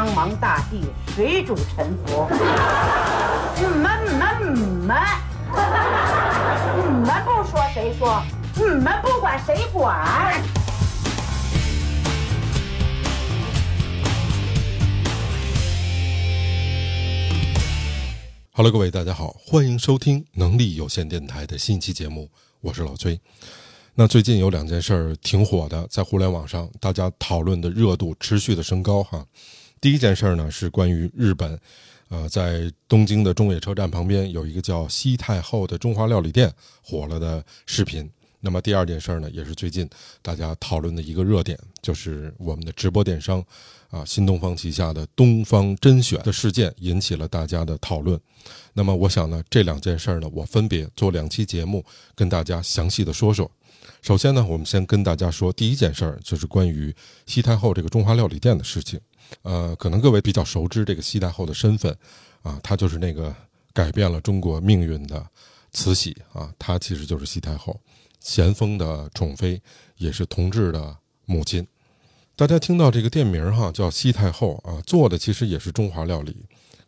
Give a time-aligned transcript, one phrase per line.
[0.00, 0.80] 苍茫大地，
[1.14, 2.26] 谁主沉浮。
[3.56, 4.96] 你们你们你们，
[6.74, 8.22] 你们不说谁说？
[8.56, 10.42] 你们不管谁管？
[18.52, 22.30] 哈喽，各位大家好，欢迎收听能力有限电台的新一期节目，
[22.62, 23.20] 我是老崔。
[23.96, 29.26] 那最近有两件事儿挺火的，在互联网上大家讨论的热度持续的升高哈。
[29.80, 31.58] 第一件事儿呢是关于日本，
[32.08, 36.52] 呃，在东京的中野车站旁边有一个叫西太后的中华料理店
[36.82, 38.10] 火了的视频。
[38.42, 39.88] 那么第二件事儿呢，也是最近
[40.20, 43.42] 大家讨论的一个热点，就是我们的直播电商
[43.88, 48.20] 啊，新东方旗下的东方甄选的事件引起了大家的讨论。
[48.74, 51.82] 那么我想呢，这两件事儿呢，我分别做两期节目
[52.14, 53.50] 跟大家详细的说说。
[54.02, 56.94] 首先呢，我们先跟大家说第一件事儿，就是关于
[57.26, 59.00] 西太后这个中华料理店的事情。
[59.42, 61.96] 呃，可能各位比较熟知这个西太后的身份
[62.42, 63.34] 啊，她就是那个
[63.72, 65.26] 改变了中国命运的
[65.72, 67.78] 慈禧啊，她其实就是西太后。
[68.20, 69.60] 咸丰的宠妃，
[69.96, 71.66] 也是同治的母亲。
[72.36, 76.36] 大家听到这个店名哈，叫西太后啊，做的其实也是中华料理，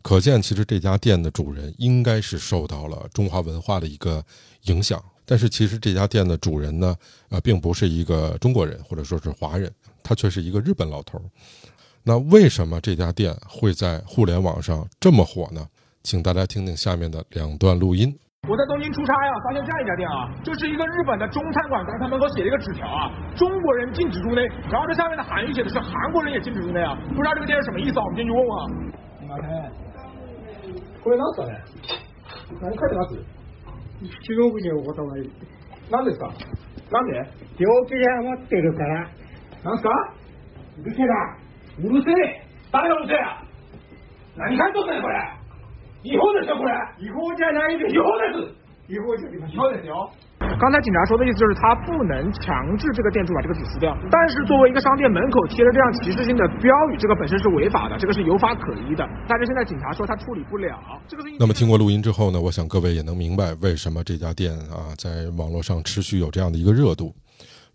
[0.03, 4.23] 可见其实这家店的主人应该是受到了中华文化的一个
[4.65, 5.03] 影响。
[5.25, 6.95] 但是其实这家店的主人呢，
[7.29, 11.19] 呃，并不是一个中国人或者说是华人，他却是一个日本老头。
[12.04, 15.66] 那为什么这家店会在互联网上这么火呢？
[16.02, 18.08] 请大家听听下面的两段录音。
[18.48, 28.64] 我在东京出差啊，发现这样一家店啊，这是一个日本的中餐馆，刚才门口写了一个纸条啊，中国人禁止入内，然后这下面的韩语写的是韩国人也禁止入内啊，不知道这个店是什么意思啊，我们进去问问啊。
[29.28, 29.70] 哪天？
[31.02, 31.60] これ何すかね？
[32.62, 33.20] 何書いてます？
[34.22, 35.30] 中国人お言葉に。
[35.90, 36.32] 何ですか
[36.90, 37.18] なんで
[37.58, 39.10] 病気で余ってるから。
[39.64, 39.90] なんすか
[40.78, 41.02] うるせ
[41.78, 41.88] えな。
[41.88, 43.42] うるせえ誰がうるせえや
[44.36, 45.14] 何書いとんねんこれ
[46.04, 47.94] 違法ですよこれ違法じゃないです。
[47.94, 49.56] 違法です違法じゃありません。
[49.56, 59.06] 違法ですよ刚才警察说的意思就是他不能强制这个店主把这个纸撕掉，但是作为一个商店门口贴了这样歧视性的标语，这个本身是违法的，这个是有法可依的。
[59.26, 60.78] 但是现在警察说他处理不了，
[61.08, 67.12] 这个是那么听过录音之后呢，我想各位也能明白为什么这家店啊在网络上持续有这样的一个热度。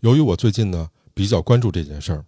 [0.00, 2.24] 由于我最近呢比较关注这件事儿，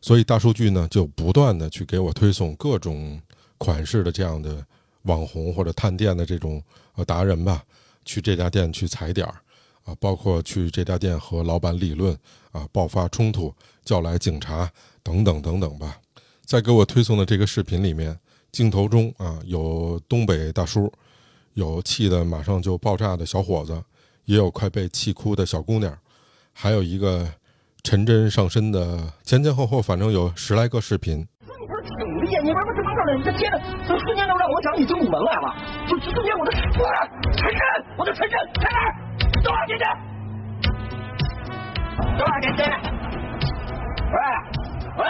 [0.00, 3.20] 所以大数据呢就不断的去给我推送各种
[3.58, 4.64] 款式的这样的
[5.02, 6.62] 网红或者探店的这种
[6.94, 7.64] 呃达人吧，
[8.04, 9.34] 去这家店去踩点儿
[9.84, 12.16] 啊，包括去这家店和老板理论
[12.52, 13.52] 啊，爆发冲突，
[13.84, 14.70] 叫来警察
[15.02, 16.00] 等等等等吧。
[16.44, 18.18] 在给我推送的这个视频里面，
[18.52, 20.92] 镜头中啊有东北大叔，
[21.54, 23.82] 有气得马上就爆炸的小伙子，
[24.24, 25.98] 也有快被气哭的小姑娘，
[26.52, 27.30] 还有一个
[27.88, 31.16] 陈真上身的，前前后后反正有十来个视频。
[31.16, 32.42] 你不是挺厉害？
[32.44, 33.16] 你玩不这么着的？
[33.16, 35.56] 你这接着，这瞬间就让我想起精武门来了。
[35.88, 36.84] 就瞬间我的，我
[37.32, 37.60] 陈真，
[37.96, 38.92] 我的陈真在哪儿？
[39.40, 39.88] 多少钱真？
[42.18, 42.52] 多少钱？
[44.12, 44.20] 喂
[45.00, 45.08] 喂，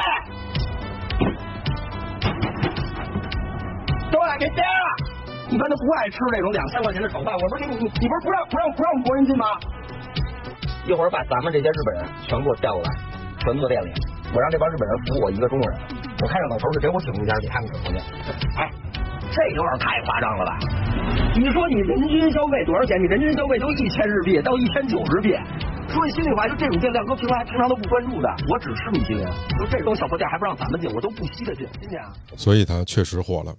[4.12, 4.70] 多少钱真啊？
[5.50, 7.34] 一般都不爱吃这种两三块钱的炒饭。
[7.34, 9.46] 我不是给你，你你不是不让不让不让国人进吗？
[10.88, 12.88] 一会儿把咱们这些日本人全给我调过来，
[13.44, 13.92] 全坐店里。
[14.32, 15.78] 我让这帮日本人服我一个中国人，
[16.22, 18.00] 我看着老头是给我请一家给他们整回去。
[18.56, 18.64] 哎，
[19.28, 20.58] 这有点太夸张了吧？
[21.36, 22.96] 你说你人均消费多少钱？
[23.00, 25.36] 你人均消费都一千日币到一千九十币。
[25.92, 28.28] 说句心里话，就这种店，亮哥平常还平常都不关注的。
[28.48, 29.24] 我只吃米其林，
[29.60, 31.68] 就这种小破店还不让咱们进，我都不稀得进。
[31.80, 33.52] 今天啊，所以它确实火了，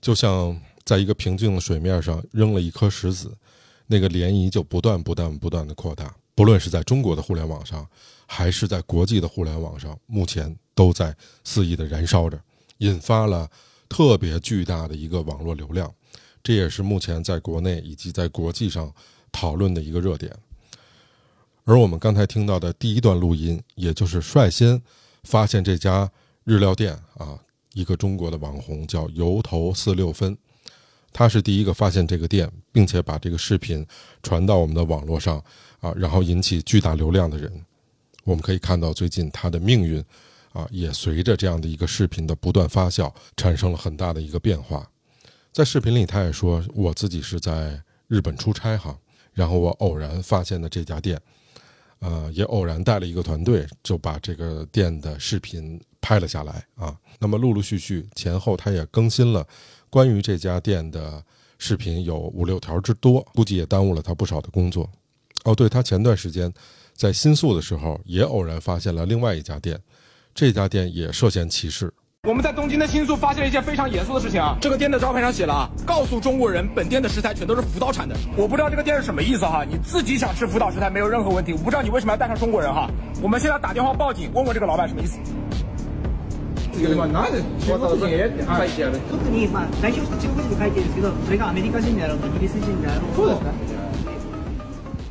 [0.00, 3.36] 就像在一个平静的水面上扔了一颗石子，
[3.86, 6.04] 那个涟漪就不断、不断、不断的扩大。
[6.40, 7.86] 不论是在中国的互联网上，
[8.24, 11.14] 还是在国际的互联网上，目前都在
[11.44, 12.40] 肆意的燃烧着，
[12.78, 13.46] 引发了
[13.90, 15.92] 特别巨大的一个网络流量。
[16.42, 18.90] 这也是目前在国内以及在国际上
[19.30, 20.34] 讨论的一个热点。
[21.64, 24.80] 而我们刚才听到的第一段录音，也就是率先
[25.24, 26.10] 发现这家
[26.44, 27.38] 日料店啊，
[27.74, 30.34] 一个中国的网红叫油头四六分，
[31.12, 33.86] 他是第一个发现这个店，并且把这个视频
[34.22, 35.42] 传到我们的网络上
[35.80, 37.50] 啊，然后引起巨大流量的人。
[38.24, 40.04] 我们可以看到，最近他的命运
[40.52, 44.88] 啊，也随着这样的一个视频的不断发酵，产生了很大的一个变化。
[45.52, 48.96] 在视频里，他也说，我自己是在日本出差哈，
[49.32, 51.20] 然后我偶然发现的这家店。
[52.00, 56.96] 呃，也偶然带了一个团队，就把这个店的视频拍了下来啊。
[57.18, 59.46] 那么陆陆续续前后，他也更新了
[59.90, 61.22] 关于这家店的
[61.58, 64.88] 视频，有五六条之多，估计也耽误了他不少的工作。
[65.44, 66.52] 哦，对他前段时间
[66.94, 69.78] 在新宿的时候，也偶然发现了另外一家店，
[70.34, 71.92] 这家店也涉嫌歧视
[72.28, 74.54] 我们在东京的新宿发现了一件非常严肃的事情啊！
[74.60, 78.14] 这个店的招牌上写了啊，告诉中国人本店的食材全都是福岛产的。
[78.36, 82.90] 我不知道这个店是什么意思哈，你自己想吃福岛食材没有任何问题，我不知道你为什么要带上中国人哈。
[83.22, 85.18] 我们现在打电话报警，问问这个老板什么意思。
[86.73, 88.99] 这个那人中国人書いてある。
[89.09, 93.41] 特にまあ代表して中国人で書いてるんですけど、それがアメリカ人であろうとイギリス人であろうと。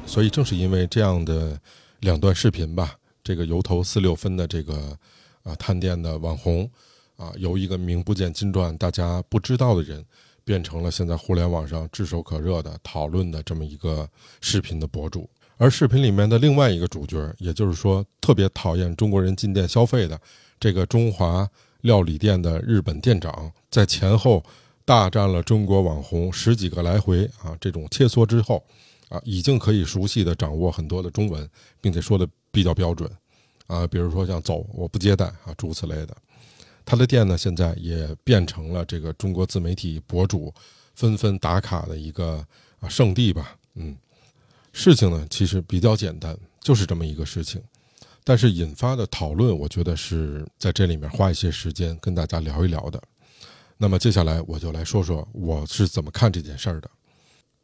[0.07, 1.59] 所以正是因为这样的
[2.01, 4.99] 两段视频吧，这个油头四六分的这个
[5.43, 6.71] 啊探店的网红。
[7.17, 10.05] 啊，由一个名不见经传、大家不知道的人，
[10.45, 14.09] 变成了现在互联网上炙手可热的讨论的这么一个
[14.41, 15.31] 视频的博主。
[15.57, 20.21] 而视频里面的另外一个主角，也就是说特别讨厌中国人进店消费的
[20.60, 21.50] 这个中华
[21.82, 24.44] 料理店的日本店长，在前后
[24.84, 28.64] 大战了中国网红十几个来回啊，这种切磋之后，
[29.08, 33.10] 啊，已经可以熟悉的掌握很多的中文，并且说的比较标准，
[33.68, 36.16] 啊，比如说像走我不接待啊，诸如此类的。
[36.84, 40.52] 他的店呢，现在也变成了这个中国自媒体博主
[40.96, 42.44] 纷纷打卡的一个
[42.80, 43.56] 啊圣地吧。
[43.76, 43.96] 嗯，
[44.74, 47.62] 事情呢其实比较简单，就是这么一个事情，
[48.24, 53.02] 但是引发的讨论，我觉得是在这里面花一些时间跟大家聊一聊的。
[53.78, 56.90] 那么接下来我就来说说我是怎么看这件事儿的。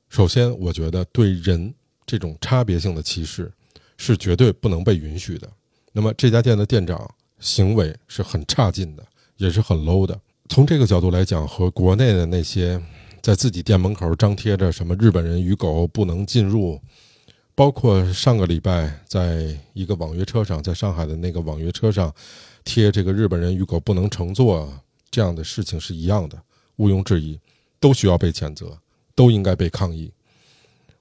[0.09, 1.73] 首先，我觉得对人
[2.05, 3.51] 这种差别性的歧视
[3.97, 5.49] 是绝对不能被允许的。
[5.91, 7.09] 那么这家店的店长
[7.39, 9.05] 行为是很差劲的。
[9.37, 10.17] 也是很 low 的。
[10.47, 12.81] 从这个角度来讲，和国内的那些
[13.21, 16.79] 在自己店门口张贴着什么“日本人与狗不能进入”，
[17.55, 22.13] 包括上个礼拜在一个网约车上，在上海的那个网约车上
[22.65, 24.71] 贴这个“日本人与狗不能乘坐”
[25.09, 26.37] 这样的事情是一样的，
[26.75, 27.39] 毋庸置疑，
[27.79, 28.77] 都需要被谴责，
[29.15, 30.11] 都应该被抗议。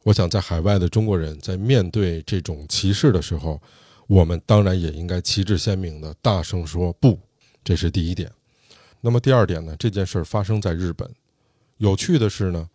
[0.05, 3.61] 我想，在海外的中国人在面对这种歧视的时候，
[4.07, 7.19] 我们当然也应该旗帜鲜明的大声说不。
[7.65, 8.31] 这是第一点，
[9.01, 9.75] 那么第二点呢？
[9.77, 11.11] 这件事儿发生在日本。
[11.79, 12.69] 有趣的是呢，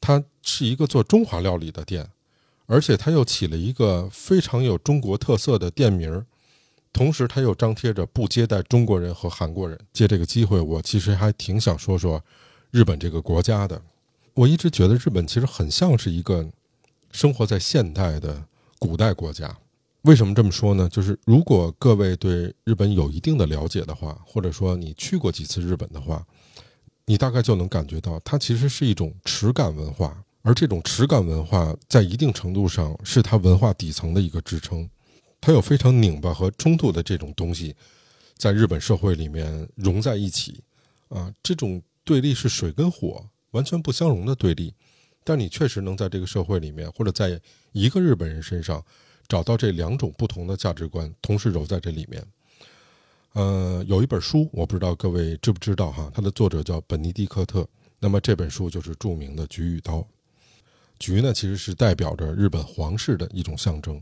[0.00, 2.08] 它是一个做中华料理的店，
[2.70, 6.24] 而且它又起了一个非常有中国特色的店名儿，
[6.92, 9.76] 同时它又张贴着不接待中国人和韩国人。
[9.92, 12.22] 借这个机会，我其实还挺想说说
[12.70, 13.82] 日本这个国家的。
[14.34, 16.48] 我一直觉得日本其实很像是一个
[17.10, 18.44] 生活在现代的
[18.78, 19.58] 古代国家。
[20.02, 20.88] 为什么这么说呢？
[20.88, 26.24] 就是如果各位对日本有一定的了解的话，或者说你去过几次日本的话，
[27.06, 34.88] 你大概就能感觉到，它其实是一种耻感文化，而这种耻感文化在一定程度上是它文化底层的一个支撑。
[35.40, 37.74] 它有非常拧巴和冲突的这种东西，
[38.36, 40.62] 在日本社会里面融在一起，
[41.08, 44.74] 啊，这种对立是水跟火完全不相容的对立，
[45.24, 47.40] 但你确实能在这个社会里面，或者在
[47.72, 48.84] 一个日本人身上。
[49.28, 52.20] 找到这两种不同的价值观，同时揉在这里面。
[53.34, 57.64] 呃，有一本书，我不知道各位知不知道哈，它的作者叫本尼迪克特。
[58.00, 59.98] 那么这本书就是著名的《菊与刀》。
[61.00, 63.96] 菊呢，其实是代表着日本皇室的一种象征；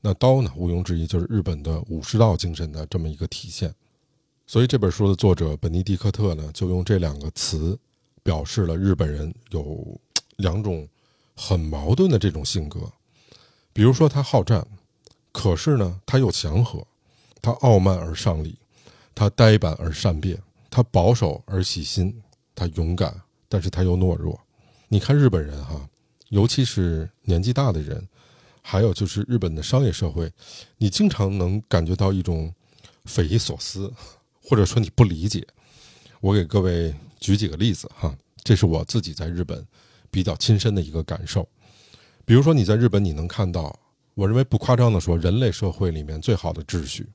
[0.00, 3.72] 那刀呢，毋庸置疑就是日本的武士道精神的这么一个体现。
[4.44, 7.78] 所以这本书的作者本尼迪克特呢，就用这两个词
[8.24, 9.98] 表示了日本人有
[10.36, 10.86] 两种
[11.36, 12.80] 很矛盾的这种性格。
[13.72, 14.66] 比如说，他好战，
[15.30, 16.80] 可是呢，他又祥和；
[17.40, 18.56] 他傲慢而上礼，
[19.14, 20.36] 他呆板而善变；
[20.68, 22.12] 他保守而细心；
[22.54, 24.38] 他勇敢，但是他又懦弱。
[24.88, 25.88] 你看日本人哈，
[26.32, 28.08] 尤其是年纪大的人，
[28.62, 30.32] 还有就是日本的商业社会，
[30.78, 32.50] 你经常能感觉到一种
[33.04, 33.92] 匪夷所思，
[34.42, 35.46] 或者说你不理解。
[36.20, 39.62] 我给各位举几个例子哈，这是我自己在日本
[40.10, 41.46] 比较亲身的一个感受。
[42.24, 43.78] 比如说，你在日本，你能看到，
[44.14, 47.06] 我认为不夸张的说，人类社会里面最好的秩序，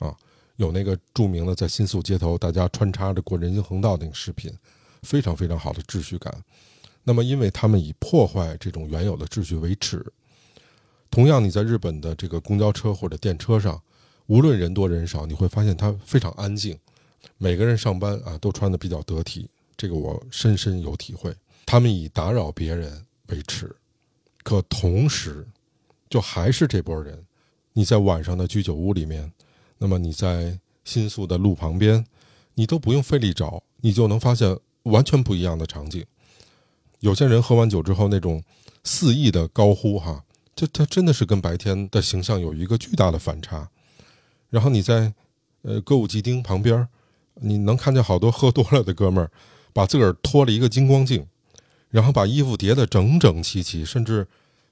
[0.00, 0.14] 啊，
[0.56, 4.52] 有那个著名的在新宿街头大家穿插着过人行横道那个视频，
[5.00, 6.44] 非常非常好的秩序感。
[7.08, 10.04] 那么，因为他们以破坏这种原有的秩序为耻。
[11.08, 13.80] 同样，你在日本的这个公交车或者电车上，
[14.26, 16.76] 无论人多人少，你会发现它非常安静，
[17.38, 21.32] 每个人上班啊都穿的比较得体，这个我深深有体会。
[21.64, 23.72] 他们以打扰别人为耻。
[24.42, 25.46] 可同时，
[26.10, 27.24] 就还是这波人，
[27.72, 29.32] 你在晚上的居酒屋里面，
[29.78, 32.04] 那么你在新宿的路旁边，
[32.54, 36.04] 你都不用费力找，你就能发现完全不一样的场景。
[37.06, 38.42] 有些人喝完酒之后那种
[38.82, 40.24] 肆意的高呼哈，
[40.56, 43.70] 这他真的是跟白天的形象有一个巨大的反差。
[44.50, 45.14] 然后你在
[45.62, 46.88] 呃歌舞伎町旁边，
[47.34, 49.30] 你能看见好多喝多了的哥们儿，
[49.72, 51.24] 把自个儿脱了一个金光镜。
[51.90, 54.26] 然后把衣服叠得整整齐齐，甚至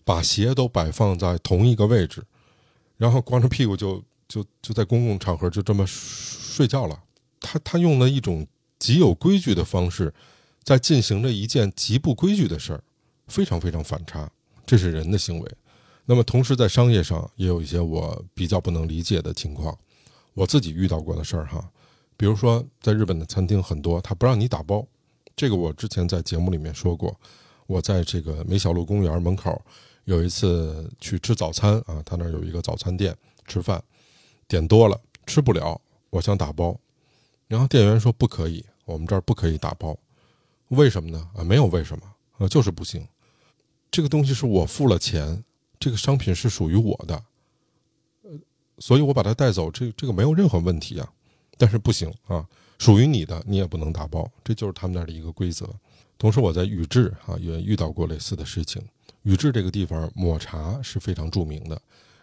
[0.04, 2.24] 把鞋都摆放在同一个位置，
[2.96, 7.00] 然后光着屁股就就就在公共场合就这么睡觉了，
[7.40, 8.44] 他他用了一种
[8.80, 10.12] 极有规矩的方式，
[10.64, 12.82] 在进行着一件极不规矩的事儿，
[13.28, 14.30] 非常非常反差。
[14.66, 15.56] 这是人的行为。
[16.06, 19.78] 那么同时在商业上也有一些我比较不能理解的情况，
[20.32, 21.70] 我自己遇到过的事儿哈。
[22.16, 24.86] 比如说在日本的餐厅很多，他不让你打包，
[25.36, 27.18] 这个我之前在节目里面说过。
[27.66, 29.64] 我在这个梅小路公园门口
[30.04, 33.16] 有一次去吃早餐啊，他那儿有一个早餐店
[33.46, 33.82] 吃饭，
[34.46, 35.80] 点多了吃不了，
[36.10, 36.78] 我想打包，
[37.48, 39.96] 然后店员说不可以，我们这儿不可以打包，
[40.74, 41.30] 为什么呢？
[41.34, 42.04] 啊，没有为什么
[42.38, 43.06] 啊，就是不行。
[43.90, 45.42] 这个东西是我付了钱，
[45.78, 47.24] 这个商品是属于我的，
[48.22, 48.30] 呃，
[48.78, 51.08] 所以我把它带走，这这个没有任何问题啊。
[51.56, 52.44] 但是不行啊，
[52.78, 55.68] 属于你的你也不能打包，这就是他们那儿的一个规则。
[56.18, 58.82] 同时，我在宇治啊也遇到过类似的事情。
[59.22, 61.80] 宇治这个地方抹茶是非常著名的，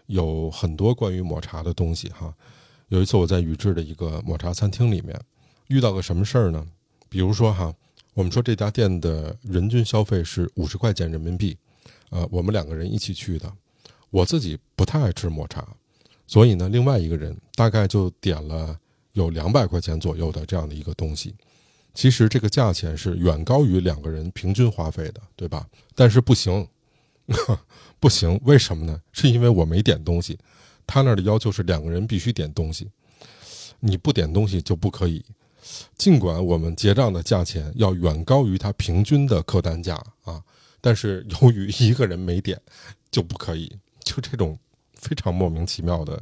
[0.08, 2.34] 有很多关于抹茶的东西哈。
[2.90, 5.18] 有一次我在宇治的一个抹茶餐厅里面
[5.68, 6.68] 遇到个什么事儿呢？
[7.08, 7.74] 比如说哈，
[8.14, 11.58] 我们说这家店的人均消费是五十块钱人民币，
[12.10, 13.52] 呃，我们两个人一起去的。
[14.10, 15.66] 我自己不太爱吃抹茶，
[16.28, 18.78] 所以呢，另外一个人大概就点了
[19.14, 21.34] 有两百块钱左右的这样的一个东西。
[21.94, 25.66] 其实这个价钱是远高于两个人平均花费的，对吧？
[25.96, 26.68] 但是不行，
[28.00, 29.02] 不行，为什么呢？
[29.14, 30.38] 是因为我没点东西，
[30.86, 32.90] 他那儿的要求是两个人必须点东西，
[33.80, 35.24] 你不点东西就不可以。
[35.98, 40.42] 尽管我们结账的价钱要远高于他平均的客单价啊，
[40.80, 42.60] 但是由于一个人没点，
[43.10, 43.72] 就不可以。
[44.04, 44.58] 就这种
[44.96, 46.22] 非常莫名其妙的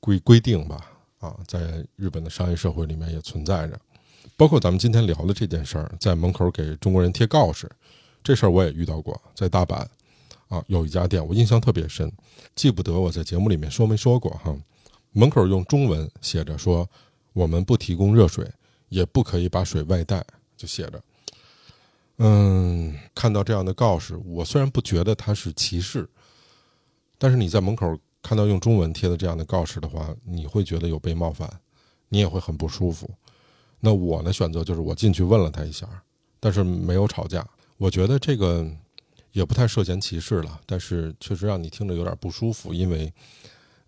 [0.00, 3.80] 规规定吧，啊，在日本的商业社会里面也存在着。
[4.36, 7.70] 包括咱们今天聊的这件事儿，在门口给中国人贴告示，
[8.22, 9.20] 这事儿我也遇到过。
[9.34, 9.86] 在大阪，
[10.48, 12.10] 啊，有一家店我印象特别深，
[12.54, 14.54] 记不得我在节目里面说没说过哈。
[15.12, 16.88] 门口用中文写着说
[17.34, 18.50] ：“我们不提供热水，
[18.88, 20.24] 也不可以把水外带。”
[20.56, 21.02] 就写着。
[22.18, 26.08] 嗯，看到这样的告示，我虽然不觉得它是歧视，
[27.18, 31.50] 但是你在门口看到用中文贴的这样的告示的话，你会觉得有被冒犯，
[32.08, 33.10] 你也会很不舒服。
[33.80, 34.32] 那我呢？
[34.32, 35.86] 选择就是我进去问了他一下，
[36.38, 37.46] 但是没有吵架。
[37.76, 38.64] 我觉得这个
[39.32, 42.72] 也不太涉嫌歧视了，但是确实让你听着有点不舒服。
[42.72, 43.12] 因为，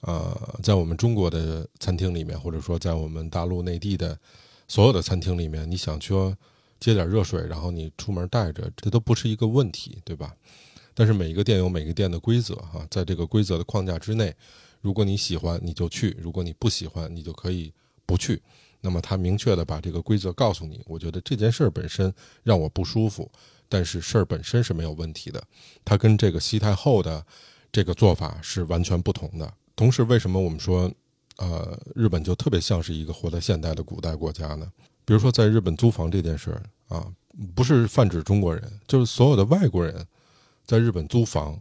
[0.01, 4.19] 呃，在我们中国的餐厅里面，或者说在我们大陆内地的
[4.69, 6.37] 所有的餐厅里面，你想说
[6.79, 10.37] 接点热水，然后你出门带着，这都不是一个问题，对吧？
[10.95, 14.35] 但是每一个店有每个店的规则哈，在这个规则的框架之内，
[14.81, 17.73] 如果你喜欢你就去，如果你不喜欢你就可以
[18.05, 18.41] 不去。
[18.83, 22.13] 那么他明确的把这个规则告诉你，我觉得这件事本身
[22.45, 23.29] 让我不舒服，
[23.69, 25.43] 但是事儿本身是没有问题的。
[25.85, 27.25] 他跟这个西太后的
[27.73, 29.53] 这个做法是完全不同的。
[29.77, 30.91] 同时，为什么我们说，
[31.37, 34.73] 呃，日本就特别像是一个活在现代的古代国家呢？
[35.05, 37.07] 比如说，在日本租房这件事儿啊，
[37.55, 40.05] 不是泛指中国人，就是所有的外国人
[40.65, 41.61] 在日本租房，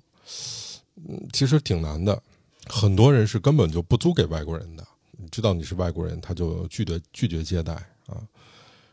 [0.95, 2.23] 嗯，其实挺难的。
[2.67, 4.87] 很多人是根本就不租给外国人的。
[5.29, 7.73] 知道你是外国人，他就拒绝拒绝接待
[8.07, 8.23] 啊。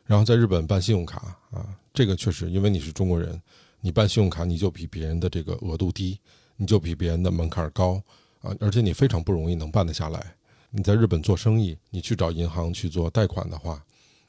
[0.04, 3.40] 然后在日本办信用卡啊，这个确实，因为你是中国人，
[3.80, 6.18] 你办信用卡你就比别人的这个额度低，
[6.56, 8.02] 你就比别人的门槛高
[8.42, 10.34] 啊，而且你非常不容易能办得下来。
[10.70, 13.82] 你在日本做生意，你去找银行去做贷款的话，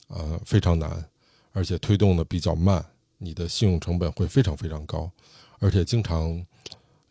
[0.08, 1.04] 呃，非常难，
[1.52, 2.86] 而且推动的比较慢，
[3.18, 5.12] 你的信用成本会非常非常高，
[5.60, 6.46] 而且经常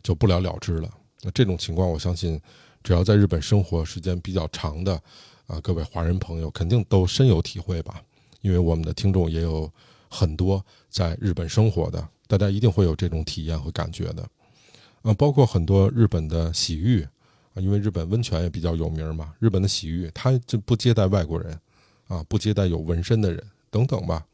[0.01, 0.89] 就不了了之了。
[1.21, 2.41] 那这种情况，我相信。
[2.83, 4.93] 只要在日本生活时间比较长的，
[5.47, 8.03] 啊，各位华人朋友肯定都深有体会吧？
[8.41, 9.71] 因为我们的听众也有
[10.09, 14.27] 很多在日本生活的，大家一定会有这种体验和感觉的。
[15.03, 17.01] 啊，包括很多日本的洗浴，
[17.53, 21.59] 啊，因为日本温泉也比较有名嘛，日本的洗浴他就不接待外国人，
[22.07, 24.25] 啊，不接待有纹身的人等等吧，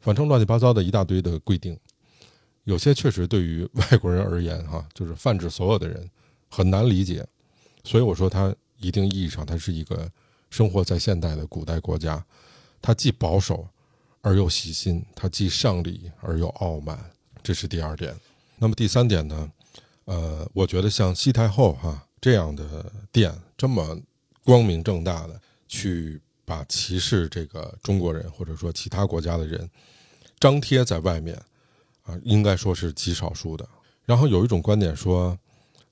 [0.00, 1.78] 反正乱七八糟的一大堆的规定，
[2.64, 6.10] 有些确实对于外国人而言，哈，就是泛指所有的人
[6.48, 7.26] 很难理解。
[7.84, 10.10] 所以我说，它一定意义上，它是一个
[10.50, 12.24] 生活在现代的古代国家。
[12.82, 13.68] 它既保守
[14.22, 16.98] 而又细心，它既上礼而又傲慢，
[17.42, 18.14] 这是第二点。
[18.58, 19.52] 那么第三点呢？
[20.06, 23.96] 呃，我觉得像西太后哈这样的店，这么
[24.42, 29.70] 光明正大的去把歧视这个中国人或者说其他国家的人
[30.40, 31.40] 张贴在外面，
[32.02, 33.68] 啊，应该说是极少数的。
[34.04, 35.38] 然后有一种观点说，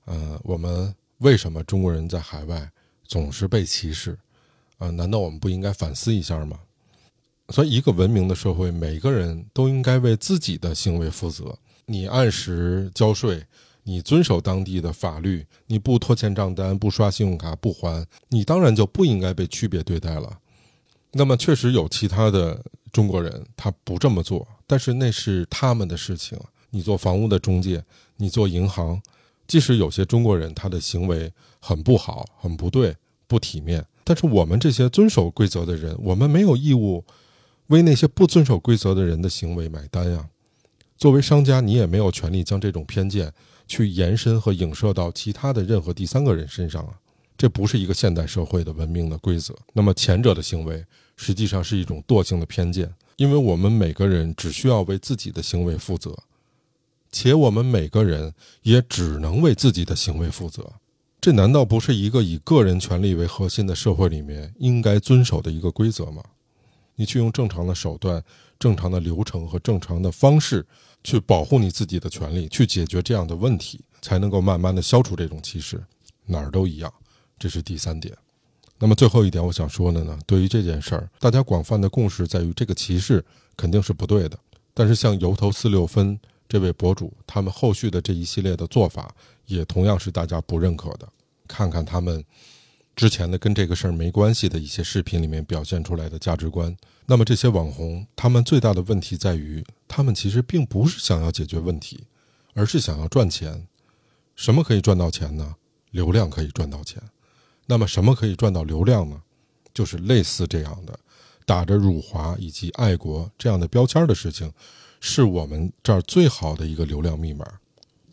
[0.05, 0.93] 呃，我们。
[1.19, 2.69] 为什么中国人在海外
[3.05, 4.19] 总是被歧视？
[4.77, 6.59] 啊，难道我们不应该反思一下吗？
[7.47, 11.57] 所以，一个文明的社会，每个人都应该为自己的行为负责。
[11.85, 13.41] 你按时交税，
[13.85, 20.39] 你遵守当地的法律，你不拖欠账单，不刷信用卡，不还，你当然就不应该被区别对待了。
[21.13, 22.61] 那么确实有其他的
[22.91, 26.37] 中国人他不这么做，但是那是他们的事情。
[26.71, 27.81] 你做房屋的中介，
[28.17, 29.01] 你做银行，
[29.47, 37.05] 即使有些中国人他的行为很不好、很不对、不体面，但是我们这些遵守规则的人，我们没有义务
[37.67, 40.27] 为那些不遵守规则的人的行为买单呀。
[40.97, 43.31] 作为商家，你也没有权利将这种偏见
[43.67, 46.99] 去延伸和影射到其他的任何第三个人身上啊。
[47.37, 49.53] 这不是一个现代社会的文明的规则。
[49.73, 50.85] 那么前者的行为
[51.17, 56.17] 实际上是一种惰性的偏见，因为我们每个人只需要为自己的行为负责，
[57.11, 60.73] 且我们每个人也只能为自己的行为负责。
[61.19, 66.23] 这难道不是一个以个人权利为核心的社会里面应该遵守的一个规则吗？
[66.95, 68.23] 你去用正常的手段、
[68.57, 70.65] 正常的流程和正常的方式
[71.05, 75.81] 去保护你自己的权利，去解决这样的问题，才能够慢慢的消除这种歧视。
[76.25, 76.91] 哪儿都一样。
[77.37, 78.17] 这是第三点，
[78.79, 83.23] 那么最后一点我想说的呢，对于这件事儿，大家广泛的共识在于这个歧视
[83.55, 84.39] 肯定是不对的。
[84.73, 86.17] 但是像油头四六分
[86.49, 89.13] 这位博主，他们后续的这一系列的做法，
[89.45, 91.07] 也同样是大家不认可的。
[91.47, 92.23] 看看他们
[92.95, 96.75] 之前的跟这个事儿没关系的一些视频里面表现出来的价值观，
[97.05, 102.05] 那么这些网红他们最大的问题在于，他们其实并不是想要解决问题，
[102.53, 103.67] 而是想要赚钱。
[104.35, 105.55] 什么可以赚到钱呢？
[105.91, 107.01] 流量可以赚到钱。
[107.65, 109.21] 那么什么可以赚到流量呢？
[109.73, 110.97] 就是类似这样的，
[111.45, 114.51] 打着辱华以及爱国这样的标签的事情，
[115.01, 117.45] 是我们这儿最好的一个流量密码。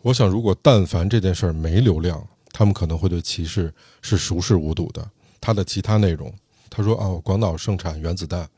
[0.03, 5.09] 我想，如果但凡这件事儿没流量，他们可能会对歧视是熟视无睹的。
[5.41, 6.33] 他的其他内容，
[6.71, 8.49] 他说：“哦，广岛盛产原子弹，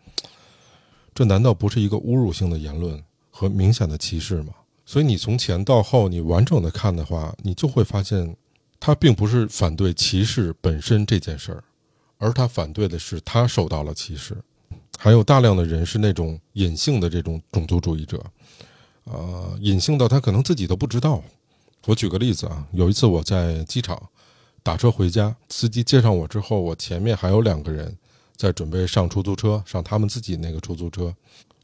[1.14, 4.52] 这难道不是一个侮辱性的言论和明显的歧视吗？”
[4.84, 8.36] 所以你从前到后你完整的看的话，你就会发现。
[8.80, 11.64] 他并不是反对歧视本身这件事儿，
[12.18, 14.36] 而他反对的是他受到了歧视。
[14.98, 18.22] 还有大量的人是那种隐性的这种种族主义者，
[19.04, 21.22] 呃，隐性到他可能自己都不知道。
[21.86, 24.00] 我举个例子啊，有一次我在机场
[24.62, 27.96] 打车回家，司机接上我之后，我前面还有两个人
[28.36, 31.14] 在准备上出租车，上他们自己那个出租车，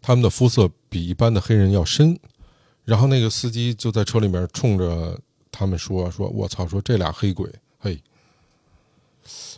[0.02, 2.18] 他们的肤色比一般的黑人要深，
[2.85, 5.18] 然后那个司机就在车里面冲着。
[5.52, 6.64] 他们说：“说我操！
[6.64, 8.00] 说这俩黑鬼，嘿！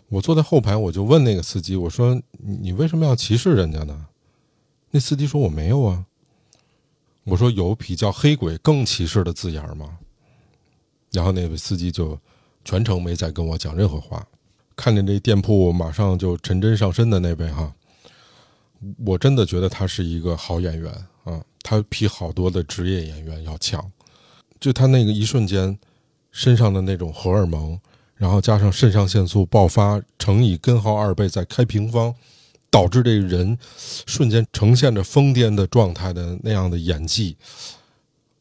[0.09, 4.07] 我坐在后排，我就问那个司机，我说：你为什么要歧视人家呢？
[4.90, 6.07] 那司机说：我没有啊。
[7.25, 9.98] 我说：有比较黑鬼更歧视的字眼吗？
[11.12, 12.18] 然后那位司机就
[12.64, 14.27] 全程没再跟我讲任何话。
[14.75, 17.72] 看见这店铺马上就沉针上身的那位哈，
[19.05, 20.92] 我真的觉得他是一个好演员
[21.25, 23.92] 啊，他比好多的职业演员要强。”
[24.59, 25.77] 就他那个一瞬间，
[26.31, 27.79] 身上的那种荷尔蒙，
[28.14, 32.14] 然后加上肾上腺素爆发，乘以根号二倍再开平方，
[32.70, 33.59] 导致这个人
[34.07, 37.37] 瞬间呈现着疯癫的状态的那样的演技，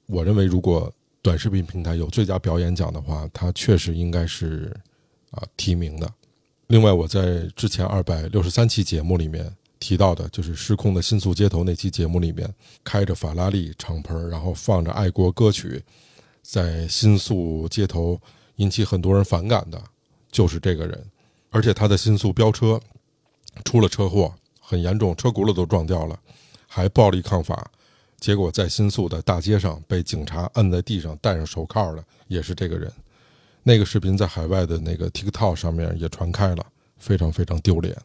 [0.06, 4.76] 我认为如果短视频平台有最佳表演奖的话，他确实应该是
[5.30, 6.12] 啊提名的。
[6.68, 12.52] 另外，我在之前二百六十三期节目里面提到的，就是《失控的新宿街头》那期节目里面，
[12.84, 15.84] 开着法拉利敞篷，然后放着爱国歌曲。
[16.42, 18.20] 在新宿街头
[18.56, 19.80] 引起很多人反感的，
[20.32, 21.06] 就是这个人，
[21.52, 22.82] 而且他的新宿飙车
[23.64, 26.20] 出了车祸，很严重，车轱辘都撞掉了，
[26.68, 27.70] 还暴力抗法，
[28.22, 32.90] 结果在新宿的大街上被警察摁在地上，戴上手铐的也是这个人。
[33.64, 36.66] 那个视频在海外的那个 TikTok 上面也传开了，
[36.98, 37.98] 非常非常丢脸。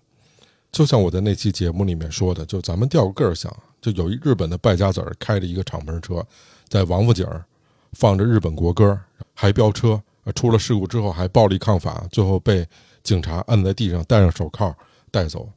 [0.73, 6.27] 就像我在那期节目里面说的，就咱们调个个儿想，就有一日本的败家子儿开着一个敞篷车，
[6.69, 7.45] 在王府井儿。
[7.93, 8.99] 放着日本国歌，
[9.33, 10.03] 还飙车，
[10.35, 12.67] 出了事故之后还暴力抗法，最后被
[13.03, 14.75] 警察摁在地上，戴上手铐
[15.11, 15.49] 带走。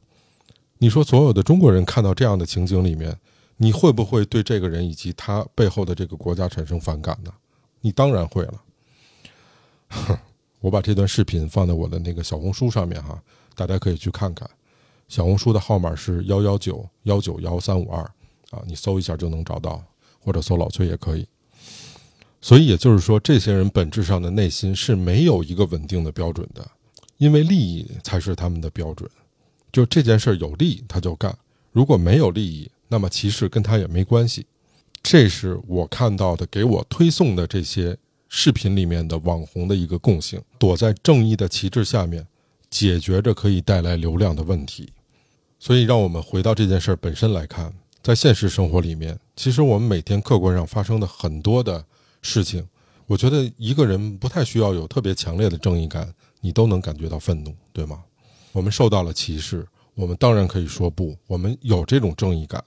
[0.78, 3.14] 你说，所有的中国人看到这样的情景里面，
[3.62, 7.30] 你会不会对这个人以及他背后的这个国家产生反感呢？
[7.82, 8.62] 你当然会了。
[10.60, 13.22] 我把这段视频放在我的那个小红书上面哈，
[13.54, 14.48] 大家可以去看看。
[15.08, 18.00] 小红书的号码是幺幺九幺九幺三五二
[18.50, 19.84] 啊，你搜一下就能找到，
[20.18, 21.28] 或者搜老崔也可以。
[22.40, 26.66] 所以也就是说，这些人本质上的内心是没有一个稳定的标准的，
[27.18, 29.10] 因为利益才是他们的标准。
[29.70, 31.36] 就这件事有利他就干，
[31.72, 34.44] 如果没有利益，那么歧视跟他也没关系。
[35.02, 37.96] 这是我看到的给我推送的这些
[38.28, 42.26] 视频里面的网红的一个共性：躲在正义的旗帜下面，
[42.68, 44.92] 解决着可以带来流量的问题。
[45.58, 47.72] 所以，让我们回到这件事本身来看，
[48.02, 51.86] 在现实生活里面，其实我们每天客观上发生的很多的。
[52.22, 52.68] 事情，
[53.06, 58.04] 我觉得一个人不太需要有特别强烈的正义感，你都能感觉到愤怒，对吗？
[58.52, 62.62] 我们受到了歧视，我们当然可以说不，我们有这种正义感。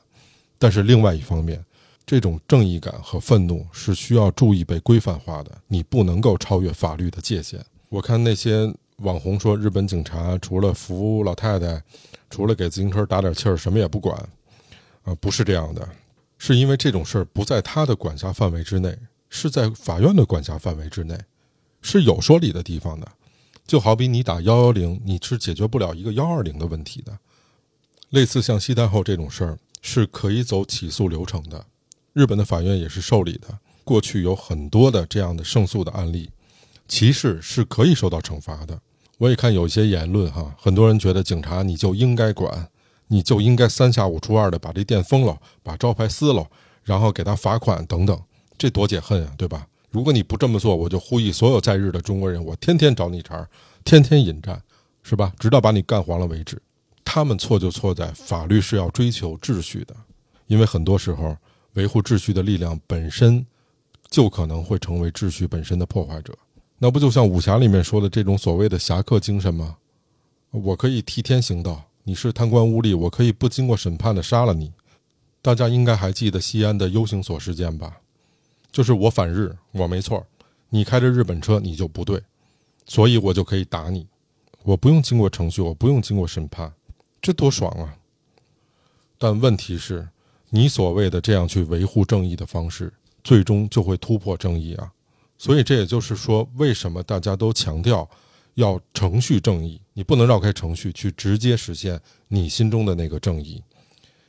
[0.64, 1.62] 但是另外一方面，
[2.06, 7.60] 这种正义感和愤怒是需要注意被规范化的，你不能够超越法律的界限。
[7.90, 11.84] 我看那些网红说，日本警察除了扶老太太，
[12.30, 14.18] 除了给自行车打点气儿，什么也不管。
[15.04, 15.86] 啊，不是这样的，
[16.38, 18.98] 是因为这种事儿不在他的管辖范围之内，
[19.28, 21.20] 是在法院的管辖范围之内，
[21.82, 23.06] 是有说理的地方的。
[23.68, 27.20] 就好比你打幺幺零，你是解决不了一个幺二零的问题的。
[28.12, 31.68] 类似像西太后这种事儿，是可以走起诉流程的，
[32.14, 33.60] 日本的法院也是受理的。
[33.84, 36.32] 过去有很多的这样的胜诉的案例，
[36.88, 38.80] 歧视是可以受到惩罚的。
[39.20, 42.70] 我也看有一些言论哈，很多人觉得警察你就应该管。
[43.08, 46.48] 你就应该三下五除二的把这店封了，把招牌撕了，
[46.84, 48.20] 然后给他罚款等等，
[48.58, 49.68] 这多解恨啊，对吧？
[49.92, 53.48] 如果你不这么做，我就呼吁所有在日的中国人，我天天找你茬，
[53.84, 54.60] 天天引战，
[55.04, 55.32] 是吧？
[55.38, 56.60] 直到把你干黄了为止。
[57.16, 59.96] 他们错就错在法律是要追求秩序的，
[60.48, 61.38] 因为很多时候
[61.74, 63.46] 维护秩序的力量本身
[64.10, 66.36] 就可能会成为秩序本身的破坏者。
[66.80, 69.78] 那不就像武侠里面说的这种所谓的侠客精神吗？
[70.50, 71.84] 我可以替天行道。
[72.02, 74.74] 你是贪官污吏，我可以不经过审判的杀了你。
[75.40, 78.00] 大家应该还记得西安的 U 型锁事件吧？
[78.72, 80.26] 就是我反日，我没错，
[80.70, 82.24] 你开着日本车你就不对，
[82.88, 84.08] 所以我就可以打你，
[84.64, 86.74] 我不用经过程序，我不用经过审判，
[87.24, 87.98] 这多爽啊！
[89.18, 90.10] 但问题是，
[90.50, 94.92] 你所谓的这样去维护正义的方式，最终就会突破正义啊！
[95.38, 98.08] 所以这也就是说，为什么大家都强调？
[98.56, 103.64] 要程序正义，你不能绕开程序去直接实现你心中的那个正义，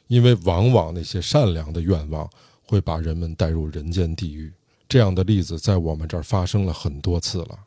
[0.06, 2.30] 因为往往那些善良的愿望
[2.62, 4.50] 会把人们带入人间地狱。
[4.88, 7.58] 这样的例子在我们这儿发生了很多次了。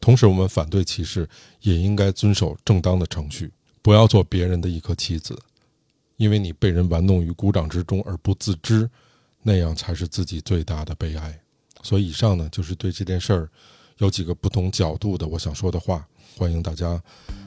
[0.00, 1.28] 同时，我们反对歧视，
[1.60, 3.50] 也应该遵守正当的程序，
[3.88, 5.34] 不要做别人的一颗棋子，
[6.18, 8.86] 因为你被人玩弄于股掌之中而不自知，
[9.42, 11.40] 那样才是自己最大的悲哀。
[11.82, 13.48] 所以，以上呢就是对这件事儿。
[13.96, 17.02] 有几个不同角度的我想说的话，欢迎大家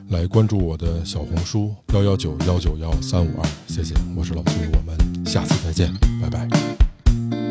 [0.09, 7.50] 来关注我的小红书幺幺九幺九幺三五二，谢谢，我是老崔，我们下次再见，拜拜。